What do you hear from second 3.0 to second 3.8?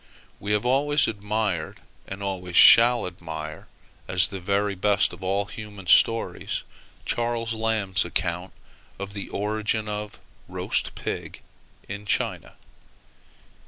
admire,